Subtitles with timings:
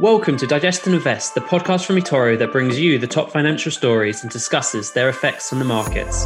[0.00, 3.70] Welcome to Digest and Invest, the podcast from eToro that brings you the top financial
[3.70, 6.24] stories and discusses their effects on the markets.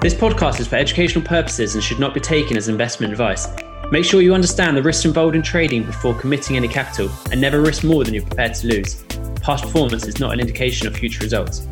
[0.00, 3.48] This podcast is for educational purposes and should not be taken as investment advice.
[3.90, 7.60] Make sure you understand the risks involved in trading before committing any capital and never
[7.60, 9.02] risk more than you're prepared to lose.
[9.40, 11.66] Past performance is not an indication of future results.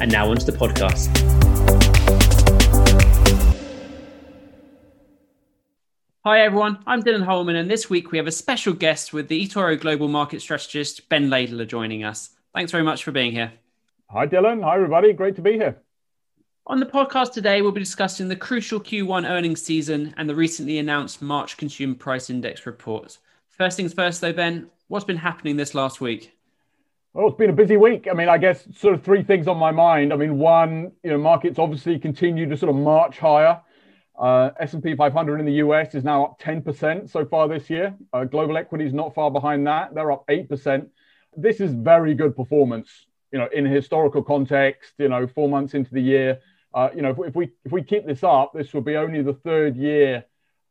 [0.00, 1.43] And now onto the podcast.
[6.26, 9.46] Hi everyone, I'm Dylan Holman, and this week we have a special guest with the
[9.46, 12.30] eToro Global Market Strategist Ben Laidler joining us.
[12.54, 13.52] Thanks very much for being here.
[14.08, 15.76] Hi Dylan, hi everybody, great to be here.
[16.66, 20.78] On the podcast today, we'll be discussing the crucial Q1 earnings season and the recently
[20.78, 23.18] announced March Consumer Price Index report.
[23.50, 26.32] First things first, though, Ben, what's been happening this last week?
[27.12, 28.08] Well, it's been a busy week.
[28.10, 30.10] I mean, I guess sort of three things on my mind.
[30.10, 33.60] I mean, one, you know, markets obviously continue to sort of march higher.
[34.18, 37.94] Uh, S&P 500 in the US is now up 10% so far this year.
[38.12, 39.94] Uh, global equity is not far behind that.
[39.94, 40.86] They're up 8%.
[41.36, 45.92] This is very good performance, you know, in historical context, you know, four months into
[45.92, 46.40] the year.
[46.72, 49.22] Uh, you know, if, if, we if we keep this up, this will be only
[49.22, 50.24] the third year,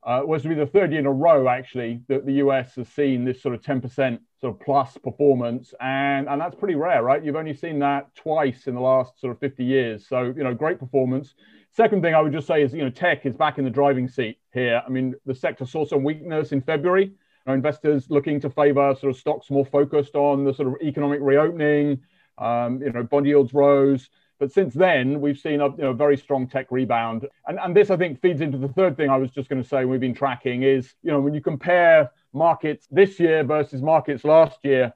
[0.05, 2.87] uh, was to be the third year in a row actually that the US has
[2.89, 7.23] seen this sort of 10% sort of plus performance, and and that's pretty rare, right?
[7.23, 10.07] You've only seen that twice in the last sort of 50 years.
[10.07, 11.35] So you know, great performance.
[11.75, 14.07] Second thing I would just say is, you know, tech is back in the driving
[14.07, 14.83] seat here.
[14.85, 17.13] I mean, the sector saw some weakness in February.
[17.47, 21.19] Our investors looking to favor sort of stocks more focused on the sort of economic
[21.21, 21.99] reopening.
[22.37, 24.09] Um, you know, bond yields rose.
[24.39, 27.27] But since then, we've seen a you know, very strong tech rebound.
[27.47, 29.67] And, and this, I think, feeds into the third thing I was just going to
[29.67, 34.23] say we've been tracking is, you know, when you compare markets this year versus markets
[34.23, 34.93] last year,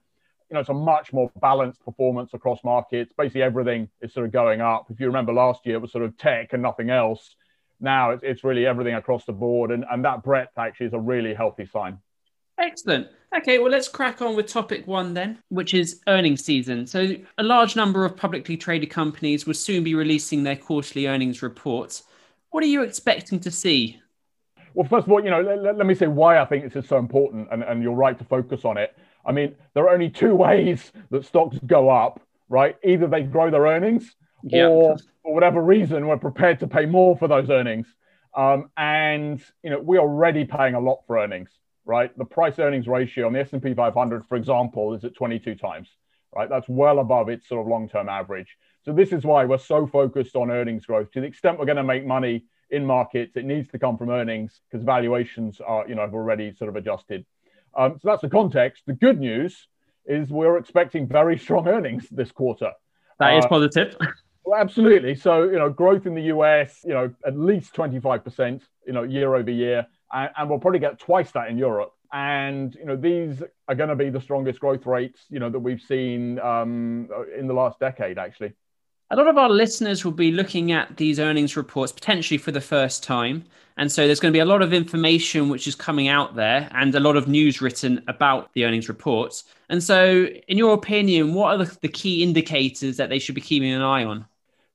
[0.50, 3.12] you know, it's a much more balanced performance across markets.
[3.16, 4.86] Basically, everything is sort of going up.
[4.90, 7.36] If you remember last year, it was sort of tech and nothing else.
[7.80, 9.70] Now it's, it's really everything across the board.
[9.70, 11.98] And, and that breadth actually is a really healthy sign.
[12.58, 13.08] Excellent.
[13.36, 16.86] Okay, well, let's crack on with topic one then, which is earnings season.
[16.86, 21.42] So, a large number of publicly traded companies will soon be releasing their quarterly earnings
[21.42, 22.04] reports.
[22.50, 24.00] What are you expecting to see?
[24.74, 26.88] Well, first of all, you know, let, let me say why I think this is
[26.88, 28.96] so important, and, and you're right to focus on it.
[29.28, 32.76] I mean, there are only two ways that stocks go up, right?
[32.82, 34.70] Either they grow their earnings, yep.
[34.70, 37.86] or for whatever reason, we're prepared to pay more for those earnings.
[38.34, 41.50] Um, and you know, we're already paying a lot for earnings,
[41.84, 42.16] right?
[42.16, 45.88] The price earnings ratio on the S&P 500, for example, is at 22 times,
[46.34, 46.48] right?
[46.48, 48.56] That's well above its sort of long-term average.
[48.84, 51.10] So this is why we're so focused on earnings growth.
[51.12, 54.08] To the extent we're going to make money in markets, it needs to come from
[54.08, 57.26] earnings because valuations are, you know, have already sort of adjusted.
[57.76, 58.82] Um, so that's the context.
[58.86, 59.68] The good news
[60.06, 62.72] is we're expecting very strong earnings this quarter.
[63.20, 63.96] That uh, is positive.
[64.44, 65.14] Well, absolutely.
[65.14, 69.34] So, you know, growth in the US, you know, at least 25%, you know, year
[69.34, 69.86] over year.
[70.10, 71.92] And, and we'll probably get twice that in Europe.
[72.14, 75.58] And, you know, these are going to be the strongest growth rates, you know, that
[75.58, 78.54] we've seen um, in the last decade, actually.
[79.10, 82.60] A lot of our listeners will be looking at these earnings reports potentially for the
[82.60, 83.42] first time.
[83.78, 86.68] And so there's going to be a lot of information which is coming out there
[86.72, 89.44] and a lot of news written about the earnings reports.
[89.70, 93.72] And so, in your opinion, what are the, key indicators that they should be keeping
[93.72, 94.26] an eye on?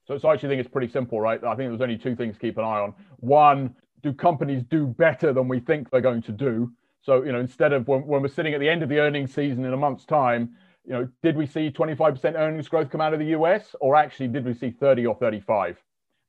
[0.07, 1.43] So, so I actually think it's pretty simple, right?
[1.43, 2.95] I think there's only two things to keep an eye on.
[3.19, 6.71] One, do companies do better than we think they're going to do?
[7.03, 9.33] So, you know, instead of when, when we're sitting at the end of the earnings
[9.33, 10.55] season in a month's time,
[10.85, 14.27] you know, did we see 25% earnings growth come out of the US or actually
[14.27, 15.81] did we see 30 or 35?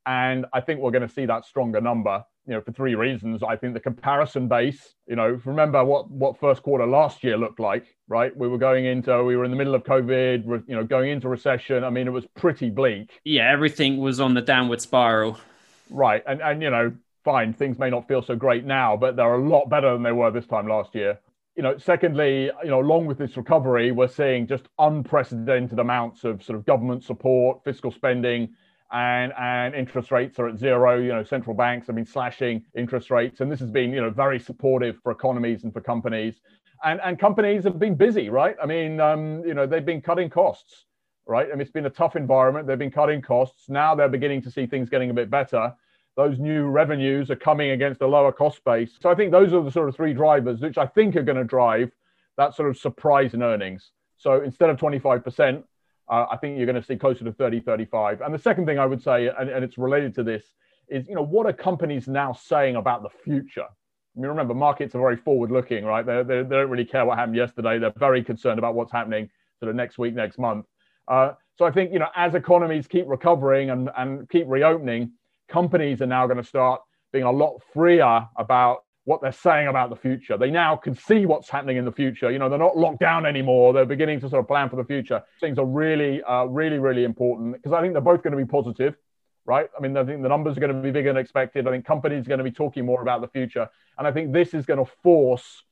[0.07, 3.43] And I think we're going to see that stronger number, you know, for three reasons.
[3.43, 7.59] I think the comparison base, you know, remember what what first quarter last year looked
[7.59, 8.37] like, right?
[8.37, 11.29] We were going into, we were in the middle of COVID, you know, going into
[11.29, 11.85] recession.
[11.85, 13.19] I mean, it was pretty bleak.
[13.25, 15.39] Yeah, everything was on the downward spiral.
[15.91, 16.93] Right, and and you know,
[17.25, 20.13] fine, things may not feel so great now, but they're a lot better than they
[20.13, 21.19] were this time last year
[21.57, 26.43] you know, secondly, you know, along with this recovery, we're seeing just unprecedented amounts of
[26.43, 28.49] sort of government support, fiscal spending,
[28.93, 30.99] and and interest rates are at zero.
[30.99, 34.11] You know, central banks have been slashing interest rates, and this has been you know
[34.11, 36.41] very supportive for economies and for companies.
[36.83, 38.57] And and companies have been busy, right?
[38.61, 40.87] I mean, um, you know, they've been cutting costs,
[41.27, 41.47] right?
[41.47, 42.67] I mean, it's been a tough environment.
[42.67, 43.69] They've been cutting costs.
[43.69, 45.73] Now they're beginning to see things getting a bit better
[46.17, 48.93] those new revenues are coming against a lower cost base.
[49.01, 51.39] So I think those are the sort of three drivers, which I think are going
[51.39, 51.91] to drive
[52.37, 53.91] that sort of surprise in earnings.
[54.17, 55.63] So instead of 25%,
[56.09, 58.21] uh, I think you're going to see closer to 30, 35.
[58.21, 60.45] And the second thing I would say, and, and it's related to this,
[60.89, 63.65] is you know what are companies now saying about the future?
[63.65, 66.07] I mean, remember, markets are very forward-looking, right?
[66.07, 67.79] They, they, they don't really care what happened yesterday.
[67.79, 69.29] They're very concerned about what's happening
[69.59, 70.67] sort of next week, next month.
[71.09, 75.13] Uh, so I think you know, as economies keep recovering and, and keep reopening,
[75.55, 79.89] companies are now going to start being a lot freer about what they're saying about
[79.89, 80.37] the future.
[80.37, 82.29] They now can see what's happening in the future.
[82.33, 83.73] You know, they're not locked down anymore.
[83.73, 85.23] They're beginning to sort of plan for the future.
[85.41, 88.51] Things are really, uh, really, really important because I think they're both going to be
[88.51, 88.97] positive,
[89.45, 89.69] right?
[89.79, 91.69] I mean, I think the numbers are going to be bigger than expected.
[91.69, 93.69] I think companies are going to be talking more about the future.
[93.97, 95.63] And I think this is going to force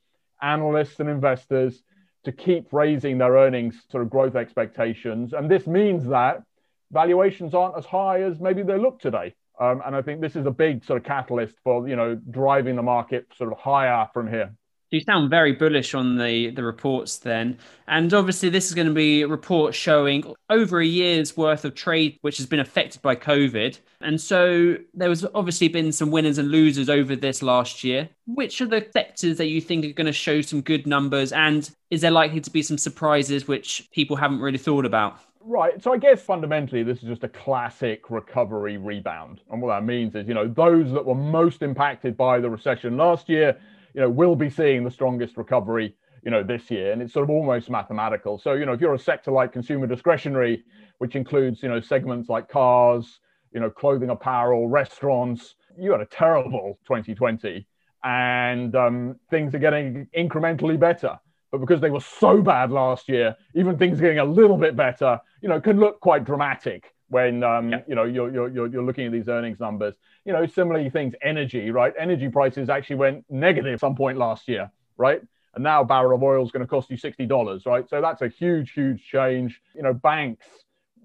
[0.41, 1.83] analysts and investors
[2.23, 5.33] to keep raising their earnings sort of growth expectations.
[5.33, 6.41] And this means that
[6.89, 9.35] valuations aren't as high as maybe they look today.
[9.59, 12.75] Um, and I think this is a big sort of catalyst for you know driving
[12.75, 14.51] the market sort of higher from here.
[14.89, 17.57] You sound very bullish on the the reports then,
[17.87, 21.73] and obviously this is going to be a report showing over a year's worth of
[21.73, 26.37] trade which has been affected by COVID, and so there was obviously been some winners
[26.37, 28.09] and losers over this last year.
[28.27, 31.67] Which are the sectors that you think are going to show some good numbers, and
[31.89, 35.17] is there likely to be some surprises which people haven't really thought about?
[35.45, 35.81] Right.
[35.83, 39.41] So I guess fundamentally, this is just a classic recovery rebound.
[39.51, 42.95] And what that means is, you know, those that were most impacted by the recession
[42.95, 43.57] last year,
[43.93, 46.93] you know, will be seeing the strongest recovery, you know, this year.
[46.93, 48.37] And it's sort of almost mathematical.
[48.39, 50.63] So, you know, if you're a sector like consumer discretionary,
[50.99, 53.19] which includes, you know, segments like cars,
[53.51, 57.67] you know, clothing, apparel, restaurants, you had a terrible 2020
[58.05, 61.19] and um, things are getting incrementally better
[61.53, 65.21] but because they were so bad last year, even things getting a little bit better,
[65.39, 67.81] you know, can look quite dramatic when um, yeah.
[67.87, 69.93] you know you're, you're you're looking at these earnings numbers.
[70.25, 71.93] You know, similarly things, energy, right?
[71.99, 75.21] Energy prices actually went negative at some point last year, right?
[75.53, 77.87] And now a barrel of oil is going to cost you sixty dollars, right?
[77.87, 79.61] So that's a huge, huge change.
[79.75, 80.47] You know, banks,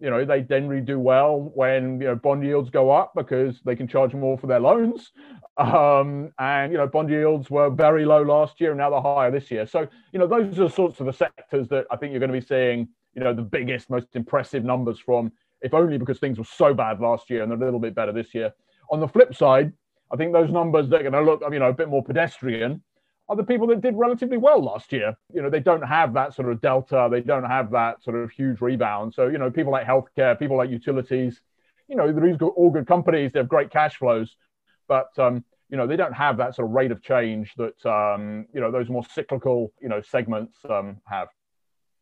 [0.00, 3.74] you know, they generally do well when you know bond yields go up because they
[3.74, 5.12] can charge more for their loans.
[5.58, 9.32] Um, and you know, bond yields were very low last year, and now they're higher
[9.32, 9.66] this year.
[9.66, 12.32] So you know, those are the sorts of the sectors that I think you're going
[12.32, 12.86] to be seeing.
[13.14, 17.00] You know, the biggest, most impressive numbers from, if only because things were so bad
[17.00, 18.52] last year and they're a little bit better this year.
[18.92, 19.72] On the flip side,
[20.12, 22.80] I think those numbers that are going to look, you know, a bit more pedestrian
[23.28, 25.16] are the people that did relatively well last year.
[25.32, 28.30] You know, they don't have that sort of delta, they don't have that sort of
[28.30, 29.14] huge rebound.
[29.14, 31.40] So, you know, people like healthcare, people like utilities,
[31.88, 34.36] you know, these all good companies, they have great cash flows,
[34.86, 38.46] but um, you know, they don't have that sort of rate of change that um,
[38.54, 41.28] you know those more cyclical, you know, segments um, have.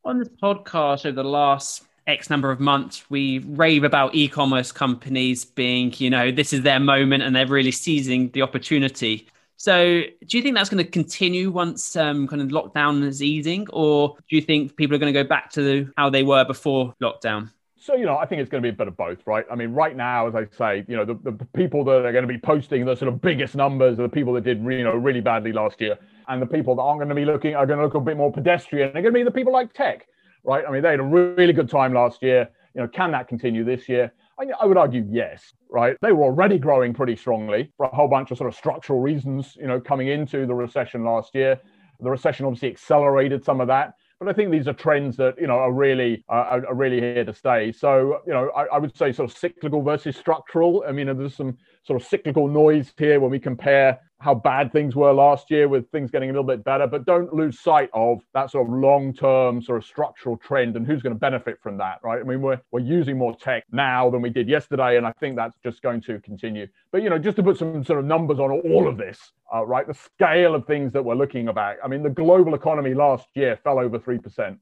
[0.05, 5.45] On this podcast over the last X number of months, we rave about e-commerce companies
[5.45, 9.27] being, you know, this is their moment and they're really seizing the opportunity.
[9.59, 13.67] So, do you think that's going to continue once um, kind of lockdown is easing,
[13.71, 16.95] or do you think people are going to go back to how they were before
[17.03, 17.51] lockdown?
[17.79, 19.47] So, you know, I think it's going to be a bit of both, right?
[19.49, 22.27] I mean, right now, as I say, you know, the, the people that are going
[22.27, 24.97] to be posting the sort of biggest numbers are the people that did, you know,
[24.97, 25.97] really badly last year.
[26.27, 28.17] And the people that aren't going to be looking are going to look a bit
[28.17, 28.93] more pedestrian.
[28.93, 30.07] They're going to be the people like tech,
[30.43, 30.65] right?
[30.67, 32.49] I mean, they had a really good time last year.
[32.75, 34.13] You know, can that continue this year?
[34.39, 35.97] I, would argue yes, right?
[36.03, 39.57] They were already growing pretty strongly for a whole bunch of sort of structural reasons,
[39.59, 41.59] you know, coming into the recession last year.
[42.01, 43.95] The recession obviously accelerated some of that.
[44.19, 47.25] But I think these are trends that you know are really uh, are really here
[47.25, 47.71] to stay.
[47.71, 50.85] So you know, I, I, would say sort of cyclical versus structural.
[50.89, 54.97] I mean, there's some sort of cyclical noise here when we compare how bad things
[54.97, 58.19] were last year with things getting a little bit better, but don't lose sight of
[58.35, 62.01] that sort of long-term sort of structural trend and who's going to benefit from that,
[62.03, 62.21] right?
[62.21, 65.37] I mean, we're we're using more tech now than we did yesterday, and I think
[65.37, 66.67] that's just going to continue.
[66.91, 69.65] But you know, just to put some sort of numbers on all of this, uh,
[69.65, 69.87] right?
[69.87, 71.77] The scale of things that we're looking about.
[71.85, 74.59] I mean, the global economy last year fell over three percent.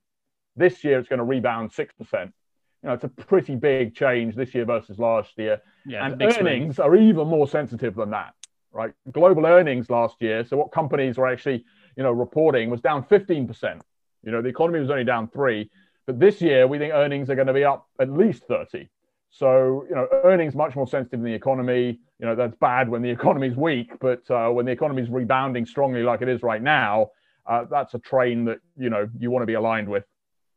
[0.56, 2.34] This year, it's going to rebound six percent
[2.82, 5.58] you know, it's a pretty big change this year versus last year.
[5.86, 6.86] Yeah, and earnings swing.
[6.86, 8.34] are even more sensitive than that
[8.74, 8.92] right?
[9.12, 11.64] Global earnings last year, so what companies were actually,
[11.96, 13.80] you know, reporting was down 15%.
[14.24, 15.70] You know, the economy was only down three,
[16.06, 18.88] but this year we think earnings are going to be up at least 30.
[19.30, 21.98] So, you know, earnings much more sensitive than the economy.
[22.18, 25.08] You know, that's bad when the economy is weak, but uh, when the economy is
[25.08, 27.10] rebounding strongly like it is right now,
[27.46, 30.04] uh, that's a train that, you know, you want to be aligned with.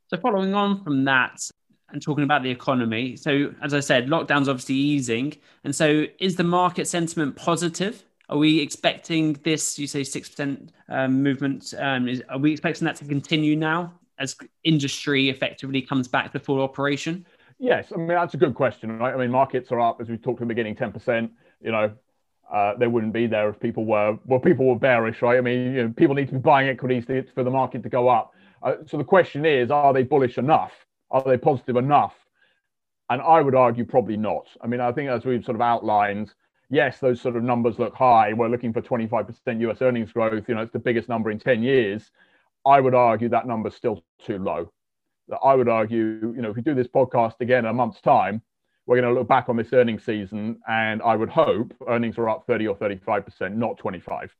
[0.08, 1.42] So, following on from that,
[1.90, 3.16] and talking about the economy.
[3.16, 5.36] So, as I said, lockdown's obviously easing.
[5.64, 8.04] And so, is the market sentiment positive?
[8.30, 9.80] Are we expecting this?
[9.80, 11.74] You say six percent um, movement.
[11.78, 16.40] Um, is, are we expecting that to continue now as industry effectively comes back to
[16.40, 17.26] full operation?
[17.60, 19.14] Yes, I mean that's a good question, right?
[19.14, 21.32] I mean markets are up as we talked at the beginning, ten percent.
[21.62, 21.92] You know,
[22.52, 25.38] uh, they wouldn't be there if people were well, people were bearish, right?
[25.38, 27.90] I mean, you know, people need to be buying equities to, for the market to
[27.90, 28.34] go up.
[28.62, 30.72] Uh, so the question is, are they bullish enough?
[31.12, 32.14] Are they positive enough?
[33.10, 34.48] And I would argue probably not.
[34.62, 36.34] I mean, I think as we've sort of outlined,
[36.70, 38.34] yes, those sort of numbers look high.
[38.34, 40.48] We're looking for 25% US earnings growth.
[40.48, 42.12] You know, it's the biggest number in 10 years.
[42.66, 44.72] I would argue that number's still too low.
[45.44, 48.42] I would argue, you know, if we do this podcast again in a month's time,
[48.86, 52.30] we're going to look back on this earnings season, and I would hope earnings are
[52.30, 54.34] up 30 or 35%, not 25.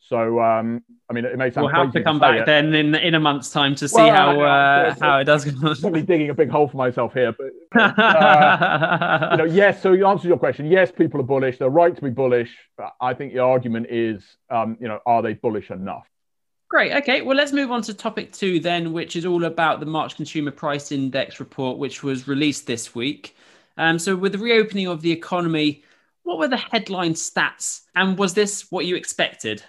[0.00, 1.66] So, um, I mean, it may sound.
[1.66, 2.46] We'll have to come back it.
[2.46, 5.50] then in in a month's time to see well, how uh, how it does.
[5.80, 9.80] Probably digging a big hole for myself here, but uh, you know, yes.
[9.82, 10.66] So, you answer your question.
[10.66, 11.58] Yes, people are bullish.
[11.58, 12.54] They're right to be bullish.
[13.00, 16.06] I think the argument is, um, you know, are they bullish enough?
[16.68, 16.92] Great.
[16.92, 17.22] Okay.
[17.22, 20.50] Well, let's move on to topic two then, which is all about the March Consumer
[20.50, 23.36] Price Index report, which was released this week.
[23.78, 25.82] Um, so, with the reopening of the economy,
[26.24, 29.62] what were the headline stats, and was this what you expected?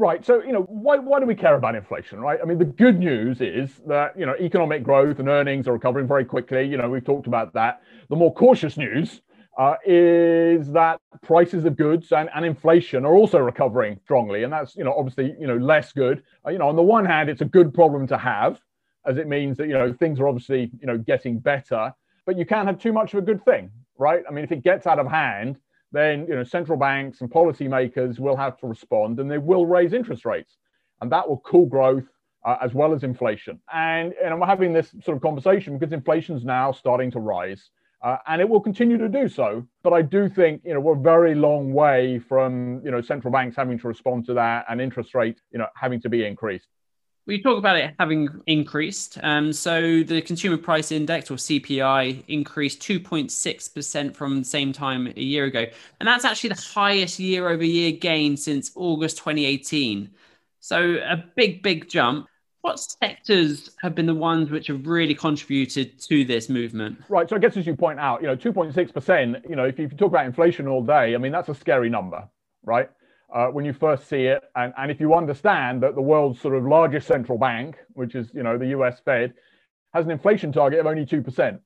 [0.00, 0.24] Right.
[0.24, 2.38] So, you know, why, why do we care about inflation, right?
[2.40, 6.06] I mean, the good news is that, you know, economic growth and earnings are recovering
[6.06, 6.64] very quickly.
[6.64, 7.82] You know, we've talked about that.
[8.08, 9.22] The more cautious news
[9.58, 14.44] uh, is that prices of goods and, and inflation are also recovering strongly.
[14.44, 16.22] And that's, you know, obviously, you know, less good.
[16.46, 18.60] Uh, you know, on the one hand, it's a good problem to have,
[19.04, 21.92] as it means that, you know, things are obviously, you know, getting better,
[22.24, 24.22] but you can't have too much of a good thing, right?
[24.28, 25.58] I mean, if it gets out of hand,
[25.92, 29.92] then you know central banks and policymakers will have to respond and they will raise
[29.92, 30.56] interest rates.
[31.00, 32.04] And that will cool growth
[32.44, 33.60] uh, as well as inflation.
[33.72, 37.70] And, and i'm having this sort of conversation because inflation is now starting to rise
[38.02, 39.66] uh, and it will continue to do so.
[39.82, 43.32] But i do think you know we're a very long way from you know central
[43.32, 46.68] banks having to respond to that and interest rates you know having to be increased
[47.28, 49.18] we talk about it having increased.
[49.22, 55.20] Um, so the consumer price index or CPI increased 2.6% from the same time a
[55.20, 55.66] year ago.
[56.00, 60.10] And that's actually the highest year over year gain since August 2018.
[60.60, 62.26] So a big, big jump.
[62.62, 66.98] What sectors have been the ones which have really contributed to this movement?
[67.10, 67.28] Right.
[67.28, 70.08] So I guess as you point out, you know, 2.6%, you know, if you talk
[70.08, 72.26] about inflation all day, I mean, that's a scary number,
[72.64, 72.88] right?
[73.34, 74.42] Uh, when you first see it.
[74.56, 78.30] And, and if you understand that the world's sort of largest central bank, which is,
[78.34, 79.34] you know, the US Fed,
[79.94, 81.58] has an inflation target of only 2%.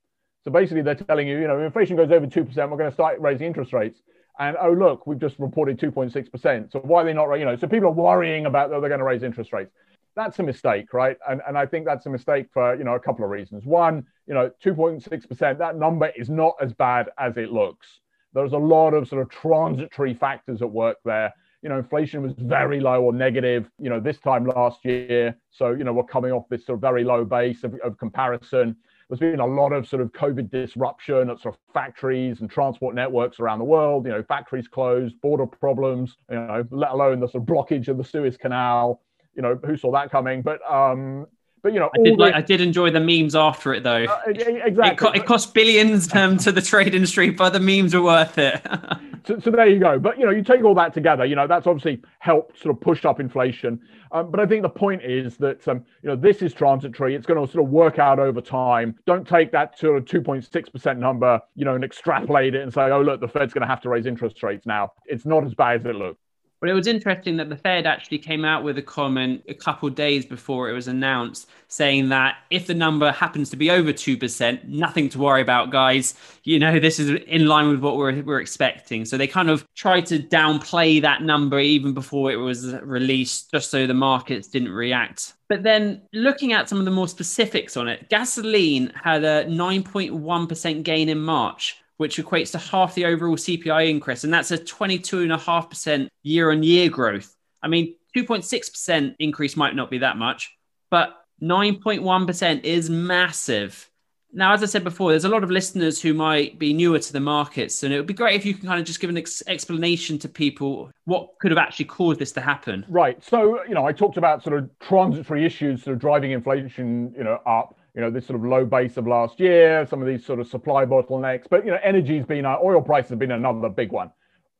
[0.45, 3.21] So basically they're telling you, you know, inflation goes over 2%, we're going to start
[3.21, 4.01] raising interest rates.
[4.39, 6.73] And oh, look, we've just reported 2.6%.
[6.73, 8.99] So why are they not, you know, so people are worrying about that they're going
[8.99, 9.73] to raise interest rates.
[10.15, 11.17] That's a mistake, right?
[11.29, 13.65] And, and I think that's a mistake for, you know, a couple of reasons.
[13.65, 18.01] One, you know, 2.6%, that number is not as bad as it looks.
[18.35, 22.33] There's a lot of sort of transitory factors at work there you know, inflation was
[22.39, 25.37] very low or negative, you know, this time last year.
[25.51, 28.77] So, you know, we're coming off this sort of very low base of, of comparison.
[29.09, 32.95] There's been a lot of sort of COVID disruption at sort of factories and transport
[32.95, 34.07] networks around the world.
[34.07, 37.97] You know, factories closed, border problems, you know, let alone the sort of blockage of
[37.97, 39.01] the Suez Canal.
[39.35, 40.43] You know, who saw that coming?
[40.43, 41.27] But um,
[41.63, 44.05] but you know, I did, like, I did enjoy the memes after it though.
[44.05, 44.89] Uh, exactly.
[44.89, 48.37] It, co- it, cost billions um, to the trade industry, but the memes are worth
[48.39, 48.67] it.
[49.25, 49.99] so, so, there you go.
[49.99, 51.25] But you know, you take all that together.
[51.25, 53.81] You know, that's obviously helped sort of push up inflation.
[54.13, 57.15] Um, but I think the point is that um, you know this is transitory.
[57.15, 58.95] It's going to sort of work out over time.
[59.07, 62.63] Don't take that sort of two point six percent number, you know, and extrapolate it
[62.63, 64.93] and say, oh look, the Fed's going to have to raise interest rates now.
[65.07, 66.22] It's not as bad as it looks.
[66.63, 69.91] But it was interesting that the Fed actually came out with a comment a couple
[69.91, 74.65] days before it was announced saying that if the number happens to be over 2%,
[74.69, 76.15] nothing to worry about, guys.
[76.45, 79.05] You know, this is in line with what we're, we're expecting.
[79.05, 83.69] So they kind of tried to downplay that number even before it was released, just
[83.69, 85.33] so the markets didn't react.
[85.49, 90.83] But then looking at some of the more specifics on it, gasoline had a 9.1%
[90.85, 94.25] gain in March which equates to half the overall CPI increase.
[94.25, 97.35] And that's a 22.5% year on year growth.
[97.63, 100.57] I mean, 2.6% increase might not be that much,
[100.91, 103.89] but 9.1% is massive.
[104.35, 107.13] Now, as I said before, there's a lot of listeners who might be newer to
[107.13, 109.19] the markets, and it would be great if you can kind of just give an
[109.19, 112.87] ex- explanation to people what could have actually caused this to happen.
[112.89, 113.23] Right.
[113.23, 117.25] So, you know, I talked about sort of transitory issues sort of driving inflation, you
[117.25, 120.25] know, up you know, this sort of low base of last year, some of these
[120.25, 121.45] sort of supply bottlenecks.
[121.49, 124.11] But, you know, energy's been, uh, oil prices have been another big one.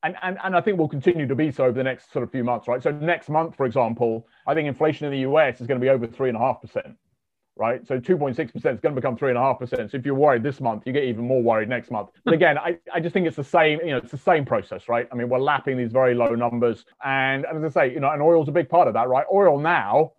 [0.03, 2.31] And, and, and I think will continue to be so over the next sort of
[2.31, 2.83] few months, right?
[2.83, 5.89] So next month, for example, I think inflation in the US is going to be
[5.89, 6.95] over 3.5%,
[7.57, 7.87] right?
[7.87, 9.91] So 2.6% is going to become 3.5%.
[9.91, 12.11] So if you're worried this month, you get even more worried next month.
[12.25, 14.89] But again, I, I just think it's the same, you know, it's the same process,
[14.89, 15.09] right?
[15.11, 16.85] I mean, we're lapping these very low numbers.
[17.03, 19.25] And, and as I say, you know, and oil's a big part of that, right?
[19.33, 20.13] Oil now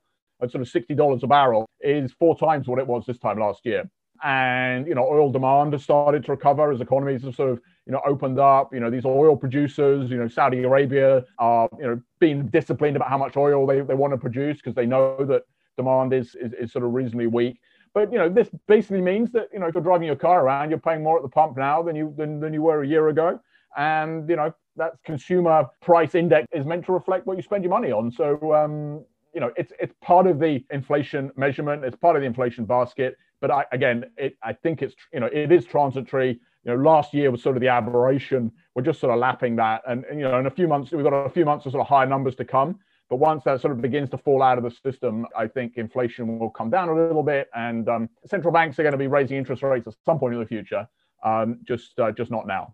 [0.43, 3.65] at sort of $60 a barrel is four times what it was this time last
[3.65, 3.89] year.
[4.23, 7.91] And, you know, oil demand has started to recover as economies have sort of, you
[7.91, 8.73] know, opened up.
[8.73, 13.09] You know, these oil producers, you know, Saudi Arabia are, you know, being disciplined about
[13.09, 15.43] how much oil they, they want to produce because they know that
[15.75, 17.59] demand is, is, is sort of reasonably weak.
[17.93, 20.69] But you know, this basically means that you know if you're driving your car around,
[20.69, 23.09] you're paying more at the pump now than you than, than you were a year
[23.09, 23.39] ago,
[23.77, 27.69] and you know that consumer price index is meant to reflect what you spend your
[27.69, 28.11] money on.
[28.11, 31.83] So um, you know, it's it's part of the inflation measurement.
[31.83, 33.17] It's part of the inflation basket.
[33.41, 36.39] But I, again, it, I think it's you know it is transitory.
[36.63, 38.51] You know, last year was sort of the aberration.
[38.73, 41.03] We're just sort of lapping that, and, and you know, in a few months we've
[41.03, 43.73] got a few months of sort of higher numbers to come But once that sort
[43.73, 46.95] of begins to fall out of the system, I think inflation will come down a
[46.95, 50.19] little bit, and um, central banks are going to be raising interest rates at some
[50.19, 50.87] point in the future,
[51.23, 52.73] um, just uh, just not now.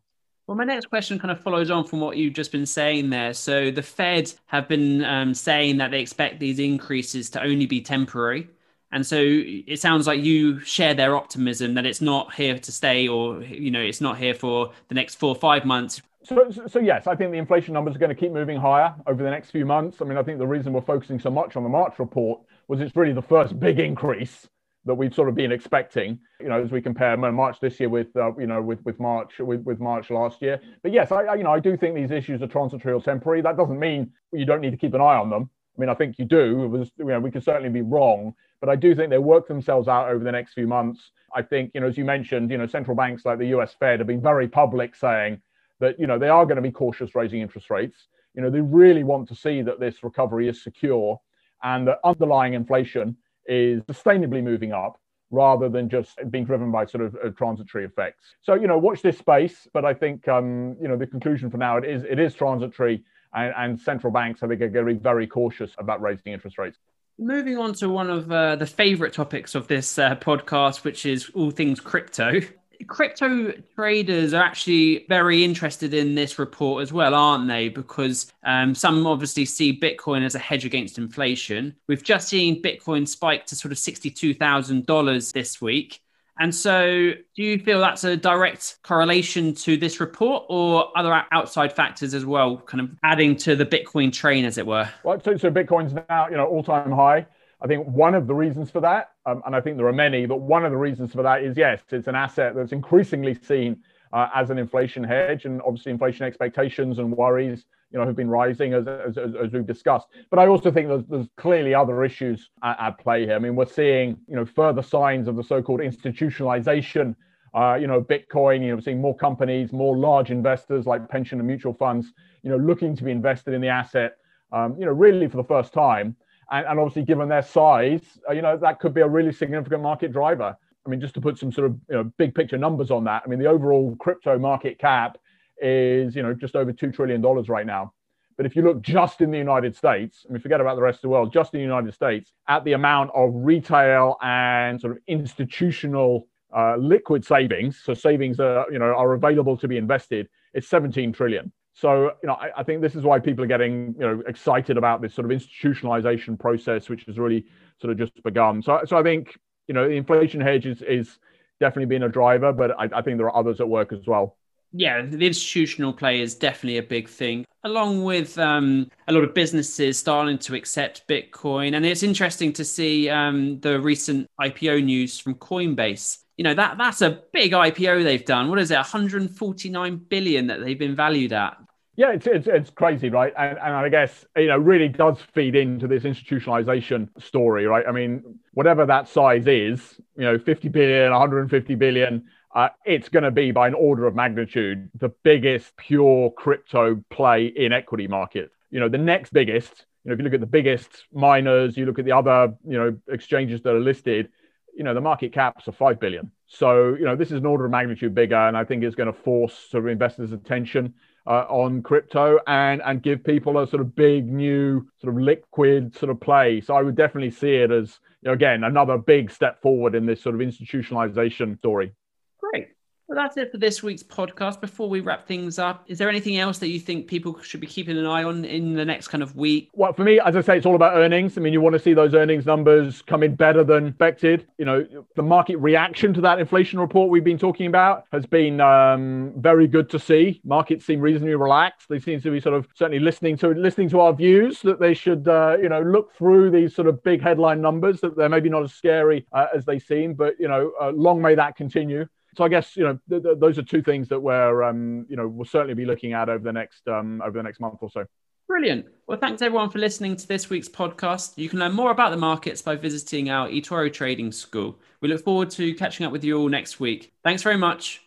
[0.50, 3.36] Well, my next question kind of follows on from what you've just been saying there.
[3.36, 7.82] So the Fed have been um, saying that they expect these increases to only be
[7.82, 8.50] temporary.
[8.92, 13.08] And so it sounds like you share their optimism that it's not here to stay
[13.08, 16.02] or, you know, it's not here for the next four or five months.
[16.24, 19.22] So, so yes, I think the inflation numbers are going to keep moving higher over
[19.22, 19.98] the next few months.
[20.02, 22.82] I mean, I think the reason we're focusing so much on the March report was
[22.82, 24.48] it's really the first big increase
[24.86, 26.20] that we've sort of been expecting.
[26.40, 29.40] You know, as we compare March this year with uh, you know with with March
[29.40, 30.60] with, with March last year.
[30.84, 33.42] But yes, I, I you know I do think these issues are transitory or temporary.
[33.42, 35.50] That doesn't mean you don't need to keep an eye on them.
[35.80, 36.66] I mean, I think you do.
[36.66, 39.48] It was, you know, we could certainly be wrong, but I do think they work
[39.48, 41.12] themselves out over the next few months.
[41.34, 43.76] I think, you know, as you mentioned, you know, central banks like the U.S.
[43.80, 45.42] Fed have been very public saying
[45.80, 48.08] that, you know, they are going to be cautious raising interest rates.
[48.34, 51.22] You know, they really want to see that this recovery is secure
[51.64, 53.16] and that underlying inflation
[53.50, 55.00] is sustainably moving up
[55.32, 58.36] rather than just being driven by sort of uh, transitory effects.
[58.42, 59.68] So you know, watch this space.
[59.74, 63.04] But I think um, you know the conclusion for now it is it is transitory,
[63.34, 66.58] and, and central banks I think are going to be very cautious about raising interest
[66.58, 66.78] rates.
[67.18, 71.30] Moving on to one of uh, the favorite topics of this uh, podcast, which is
[71.34, 72.40] all things crypto
[72.88, 77.70] crypto traders are actually very interested in this report as well, aren't they?
[77.70, 81.76] Because um, some obviously see Bitcoin as a hedge against inflation.
[81.88, 86.02] We've just seen Bitcoin spike to sort of $62,000 this week.
[86.42, 91.74] And so, do you feel that's a direct correlation to this report or other outside
[91.74, 94.90] factors as well, kind of adding to the Bitcoin train, as it were?
[95.04, 97.26] Well, so, so Bitcoin's now, you know, all time high.
[97.62, 100.26] I think one of the reasons for that, um, and I think there are many,
[100.26, 103.82] but one of the reasons for that is yes, it's an asset that's increasingly seen
[104.14, 108.30] uh, as an inflation hedge, and obviously inflation expectations and worries, you know, have been
[108.30, 110.08] rising as, as, as we've discussed.
[110.30, 113.36] But I also think there's, there's clearly other issues at, at, play here.
[113.36, 117.16] I mean, we're seeing, you know, further signs of the so-called institutionalization.
[117.54, 118.62] Uh, you know, Bitcoin.
[118.64, 122.58] You know, seeing more companies, more large investors like pension and mutual funds, you know,
[122.58, 124.18] looking to be invested in the asset.
[124.52, 126.16] Um, you know, really for the first time.
[126.52, 129.82] And, and obviously, given their size, uh, you know, that could be a really significant
[129.82, 130.58] market driver.
[130.86, 133.24] I mean, just to put some sort of you know, big picture numbers on that,
[133.26, 135.18] I mean, the overall crypto market cap
[135.62, 137.94] is, you know, just over $2 trillion right now.
[138.38, 141.00] But if you look just in the United States, I mean, forget about the rest
[141.00, 144.94] of the world, just in the United States, at the amount of retail and sort
[144.94, 150.30] of institutional uh, liquid savings, so savings that you know are available to be invested,
[150.54, 151.52] it's 17 trillion.
[151.80, 154.78] So, you know, I, I, think this is why people are getting, you know, excited
[154.78, 157.46] about this sort of institutionalization process, which has really
[157.80, 158.62] sort of just begun.
[158.62, 159.38] So, so I think,
[159.70, 161.20] you know, the inflation hedge is, is
[161.62, 164.36] definitely been a driver, but I, I think there are others at work as well.
[164.74, 169.34] Yeah, the institutional play is definitely a big thing, along with um, a lot of
[169.34, 171.76] businesses starting to accept Bitcoin.
[171.76, 176.78] And it's interesting to see um, the recent IPO news from Coinbase you know that
[176.78, 178.48] that's a big IPO they've done.
[178.48, 178.76] What is it?
[178.76, 181.58] 149 billion that they've been valued at.
[182.00, 183.34] Yeah, it's, it's, it's crazy, right?
[183.38, 187.84] And, and I guess, you know, really does feed into this institutionalization story, right?
[187.86, 192.24] I mean, whatever that size is, you know, 50 billion, 150 billion,
[192.56, 197.48] uh, it's going to be by an order of magnitude the biggest pure crypto play
[197.48, 198.50] in equity market.
[198.72, 201.86] You know, the next biggest, you know, if you look at the biggest miners, you
[201.86, 204.30] look at the other, you know, exchanges that are listed,
[204.74, 206.32] you know, the market caps are 5 billion.
[206.48, 209.12] So, you know, this is an order of magnitude bigger, and I think it's going
[209.12, 210.94] to force sort of investors' attention
[211.28, 215.96] uh, on crypto and and give people a sort of big new sort of liquid
[215.96, 216.62] sort of play.
[216.62, 220.06] So I would definitely see it as you know, again another big step forward in
[220.06, 221.94] this sort of institutionalization story.
[222.40, 222.70] Great.
[223.10, 224.62] Well, that's it for this week's podcast.
[224.62, 227.66] Before we wrap things up, is there anything else that you think people should be
[227.66, 229.72] keeping an eye on in the next kind of week?
[229.74, 231.36] Well, for me, as I say, it's all about earnings.
[231.36, 234.46] I mean, you want to see those earnings numbers come in better than expected.
[234.60, 238.62] You know, the market reaction to that inflation report we've been talking about has been
[238.62, 240.40] um, very good to see.
[240.44, 241.90] Markets seem reasonably relaxed.
[241.90, 244.94] They seem to be sort of certainly listening to listening to our views that they
[244.94, 248.50] should, uh, you know, look through these sort of big headline numbers that they're maybe
[248.50, 252.06] not as scary uh, as they seem, but you know, uh, long may that continue
[252.38, 255.16] so I guess you know th- th- those are two things that we're um, you
[255.16, 257.90] know we'll certainly be looking at over the next um, over the next month or
[257.90, 258.06] so.
[258.48, 258.88] Brilliant.
[259.06, 261.38] Well, thanks everyone for listening to this week's podcast.
[261.38, 264.80] You can learn more about the markets by visiting our eToro Trading School.
[265.02, 267.14] We look forward to catching up with you all next week.
[267.24, 268.02] Thanks very much.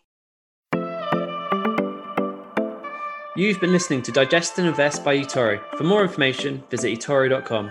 [3.37, 5.61] You've been listening to Digest and Invest by eToro.
[5.79, 7.71] For more information, visit eToro.com.